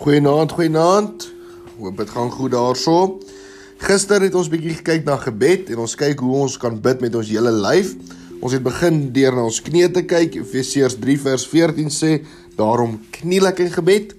[0.00, 1.32] Goeienaand, goeienaand.
[1.76, 3.18] Hoop dit gaan goed daarso.
[3.84, 7.18] Gister het ons bietjie gekyk na gebed en ons kyk hoe ons kan bid met
[7.20, 7.90] ons hele lyf.
[8.40, 10.38] Ons het begin deur na ons knieë te kyk.
[10.40, 12.14] Efesiërs 3 vers 14 sê:
[12.56, 14.16] "Daarom kniel ek in gebed."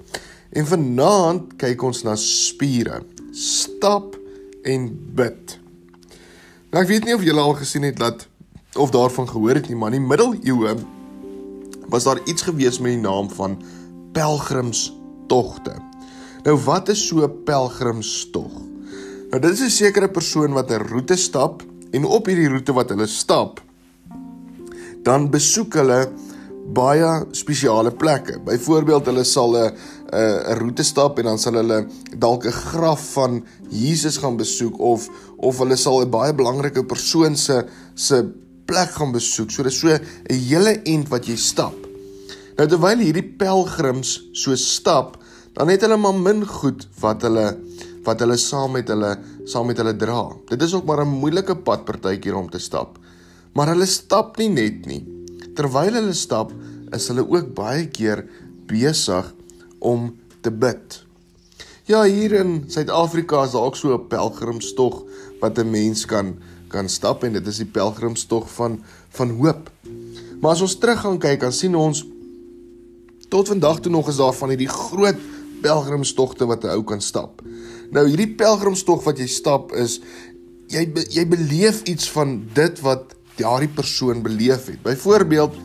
[0.54, 3.02] En vanaand kyk ons na spiere.
[3.34, 4.14] Stap
[4.62, 4.88] en
[5.18, 5.58] bid.
[6.70, 8.28] Nou ek weet nie of julle al gesien het dat
[8.78, 10.78] of daarvan gehoor het nie, maar in die middeleeue
[11.90, 13.58] was daar iets gewees met die naam van
[14.14, 15.01] pelgrims
[15.32, 15.78] togte.
[16.46, 18.52] Nou wat is so 'n pelgrimstog?
[19.32, 22.90] Nou dit is 'n sekere persoon wat 'n roete stap en op hierdie roete wat
[22.90, 23.62] hulle stap,
[25.04, 26.10] dan besoek hulle
[26.74, 28.40] baie spesiale plekke.
[28.46, 29.72] Byvoorbeeld hulle sal 'n
[30.12, 35.10] 'n roete stap en dan sal hulle dalk 'n graf van Jesus gaan besoek of
[35.38, 38.24] of hulle sal 'n baie belangrike persoon se se
[38.66, 39.52] plek gaan besoek.
[39.52, 41.76] So dis so 'n hele end wat jy stap.
[42.58, 45.18] Nou terwyl hierdie pelgrims so stap,
[45.54, 47.48] dan het hulle maar min goed wat hulle
[48.06, 49.12] wat hulle saam met hulle
[49.46, 50.32] saam met hulle dra.
[50.50, 52.98] Dit is ook maar 'n moeilike pad partykeer om te stap.
[53.54, 55.04] Maar hulle stap nie net nie.
[55.56, 56.52] Terwyl hulle stap,
[56.92, 58.26] is hulle ook baie keer
[58.68, 59.34] besig
[59.80, 61.04] om te bid.
[61.86, 65.04] Ja, hier in Suid-Afrika is daar ook so 'n pelgrimstog
[65.40, 66.36] wat 'n mens kan
[66.68, 69.72] kan stap en dit is die pelgrimstog van van hoop.
[70.42, 72.06] Maar as ons terug gaan kyk, dan sien ons
[73.30, 75.16] tot vandag toe nog is daar van hierdie groot
[75.62, 77.42] pelgrimstogte wat 'n ou kan stap.
[77.92, 80.00] Nou hierdie pelgrimstog wat jy stap is
[80.68, 84.82] jy jy beleef iets van dit wat daardie persoon beleef het.
[84.84, 85.56] Byvoorbeeld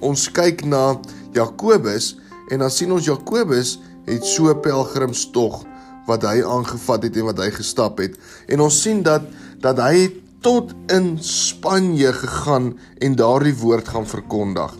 [0.00, 1.00] ons kyk na
[1.32, 2.16] Jakobus
[2.48, 5.64] en dan sien ons Jakobus het so 'n pelgrimstog
[6.06, 8.18] wat hy aangevat het en wat hy gestap het.
[8.48, 9.22] En ons sien dat
[9.60, 10.12] dat hy
[10.44, 14.74] tot in Spanje gegaan en daardie woord gaan verkondig.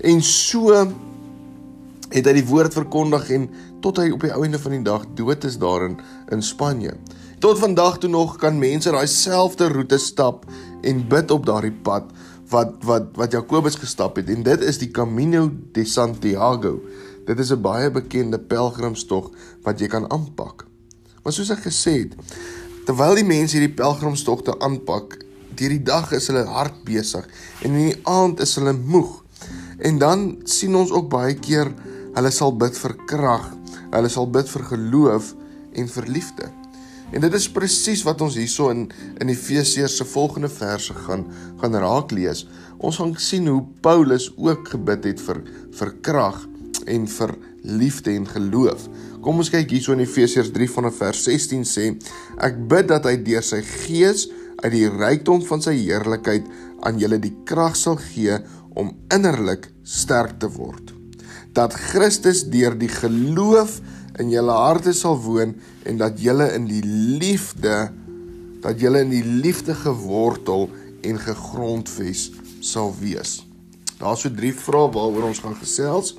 [0.00, 0.72] En so
[2.10, 3.50] het hy die woord verkondig en
[3.84, 5.98] tot hy op die einde van die dag dood is daar in
[6.34, 6.94] in Spanje.
[7.40, 10.44] Tot vandag toe nog kan mense daai selfde roete stap
[10.82, 12.10] en bid op daardie pad
[12.52, 16.80] wat wat wat Jakobus gestap het en dit is die Camino de Santiago.
[17.26, 19.30] Dit is 'n baie bekende pelgrimstog
[19.62, 20.66] wat jy kan aanpak.
[21.22, 22.14] Maar soos ek gesê het,
[22.86, 25.18] terwyl die mense hierdie pelgrimstogte aanpak,
[25.54, 27.26] deur die dag is hulle hard besig
[27.62, 29.24] en in die aand is hulle moeg.
[29.78, 31.72] En dan sien ons ook baie keer
[32.10, 33.44] Hulle sal bid vir krag,
[33.90, 35.34] hulle sal bid vir geloof
[35.78, 36.48] en vir liefde.
[37.10, 38.84] En dit is presies wat ons hierso in
[39.22, 41.26] in Efesiërs se volgende verse gaan
[41.62, 42.44] gaan raak lees.
[42.78, 45.42] Ons gaan sien hoe Paulus ook gebid het vir
[45.78, 46.44] vir krag
[46.86, 48.86] en vir liefde en geloof.
[49.20, 51.88] Kom ons kyk hierso in Efesiërs 3 vanaf vers 16 sê:
[52.38, 54.28] Ek bid dat hy deur sy gees
[54.62, 56.46] uit die rykdom van sy heerlikheid
[56.86, 58.38] aan julle die krag sal gee
[58.78, 60.99] om innerlik sterk te word
[61.52, 63.80] dat Christus deur die geloof
[64.20, 65.56] in julle harte sal woon
[65.88, 67.90] en dat julle in die liefde
[68.60, 70.68] dat julle in die liefde gewortel
[71.00, 72.26] en gegrondves
[72.60, 73.40] sal wees.
[74.00, 76.14] Daar's so drie vrae waaroor ons gaan gesels.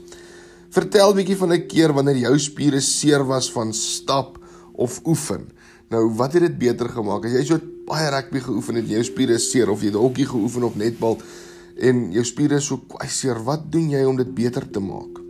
[0.73, 4.39] Vertel bietjie van 'n keer wanneer jou spiere seer was van stap
[4.73, 5.49] of oefen.
[5.89, 7.25] Nou, wat het dit beter gemaak?
[7.25, 10.63] As jy so baie rugby geoefen het en jou spiere seer of jy hokkie geoefen
[10.63, 11.19] of netbal
[11.77, 15.20] en jou spiere is so kwai seer, wat doen jy om dit beter te maak?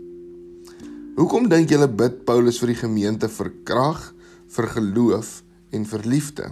[1.21, 3.99] Hoekom dink julle bid Paulus vir die gemeente vir krag,
[4.55, 5.27] vir geloof
[5.69, 6.47] en vir liefde?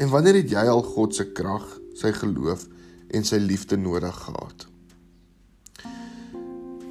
[0.00, 1.66] En wanneer het jy al God se krag,
[2.00, 2.62] sy geloof
[3.12, 4.64] en sy liefde nodig gehad?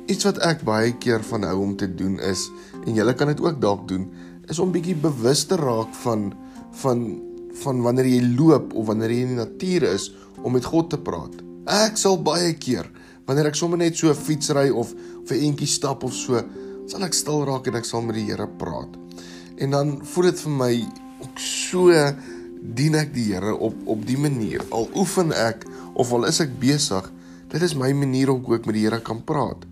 [0.06, 2.46] Iets wat ek baie keer van hou om te doen is
[2.84, 4.06] en julle kan dit ook dalk doen,
[4.46, 6.30] is om bietjie bewus te raak van
[6.84, 7.07] van
[7.63, 10.12] van wanneer jy loop of wanneer jy in die natuur is
[10.46, 11.41] om met God te praat.
[11.66, 12.86] Ek sal baie keer
[13.28, 14.94] wanneer ek sommer net so fietsry of
[15.24, 16.42] of 'n entjie stap of so,
[16.88, 18.96] sal ek stil raak en ek sal met die Here praat.
[19.58, 20.74] En dan voel dit vir my
[21.22, 21.92] ook so
[22.62, 24.64] dien ek die Here op op die manier.
[24.72, 27.12] Al oefen ek of al is ek besig,
[27.50, 29.66] dit is my manier om ook met die Here kan praat.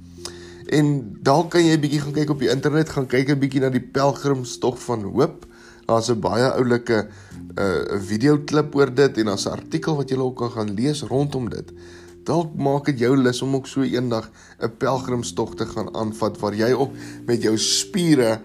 [0.67, 3.61] En dalk kan jy 'n bietjie gaan kyk op die internet, gaan kyk 'n bietjie
[3.61, 5.45] na die pelgrimstog van hoop.
[5.85, 7.07] Daar's 'n baie oulike
[7.55, 10.73] 'n uh, video klip oor dit en daar's 'n artikel wat jy ook kan gaan
[10.73, 11.71] lees rondom dit.
[12.25, 16.39] Dalk maak dit jou lus om ook so eendag 'n een pelgrimstog te gaan aanvat
[16.39, 16.91] waar jy ook
[17.25, 18.41] met jou spiere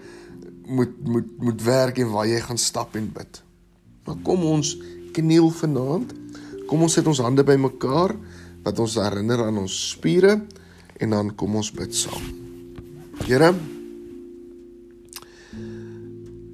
[0.65, 3.43] moet moet moet werk en waar jy gaan stap en bid.
[4.05, 4.77] Maar kom ons
[5.11, 6.13] kniel vanaand.
[6.67, 8.15] Kom ons sit ons hande bymekaar
[8.63, 10.45] wat ons herinner aan ons spiere
[10.97, 12.23] en dan kom ons bid saam.
[13.25, 13.53] Here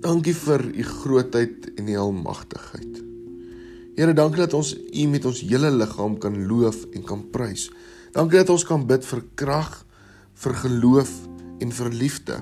[0.07, 3.06] Dankie vir u grootheid en u almagtigheid.
[3.97, 7.63] Here, dankie dat ons U met ons hele liggaam kan loof en kan prys.
[8.13, 9.71] Dankie dat ons kan bid vir krag,
[10.37, 11.13] vir geloof
[11.65, 12.35] en vir liefde.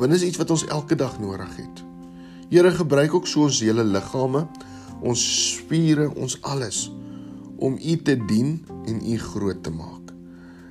[0.00, 1.82] Want dis iets wat ons elke dag nodig het.
[2.48, 4.46] Here gebruik ook so ons hele liggame,
[5.04, 6.86] ons spiere, ons alles
[7.60, 8.56] om U te dien
[8.88, 10.14] en U groot te maak.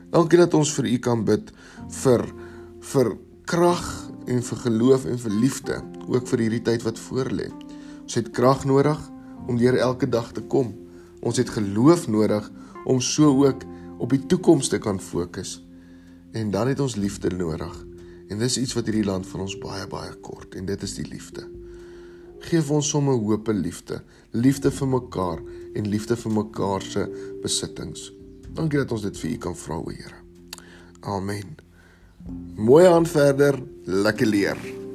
[0.09, 1.53] Dankie dat ons vir U kan bid
[1.99, 2.25] vir
[2.95, 3.13] vir
[3.45, 3.85] krag
[4.25, 5.79] en vir geloof en vir liefde,
[6.09, 7.51] ook vir hierdie tyd wat voorlê.
[8.01, 8.97] Ons het krag nodig
[9.47, 10.73] om deur elke dag te kom.
[11.21, 12.51] Ons het geloof nodig
[12.85, 13.63] om so ook
[13.99, 15.59] op die toekoms te kan fokus.
[16.31, 17.85] En dan het ons liefde nodig.
[18.29, 21.07] En dis iets wat hierdie land van ons baie baie kort en dit is die
[21.09, 21.47] liefde.
[22.39, 23.99] Geef ons sommer hoop en liefde,
[24.31, 25.41] liefde vir mekaar
[25.75, 27.05] en liefde vir mekaar se
[27.43, 28.11] besittings.
[28.55, 30.21] Dankie dat ons dit vir U kan vra, o Here.
[31.01, 31.57] Amen.
[32.55, 34.88] Mooi aan verder, lekker leer.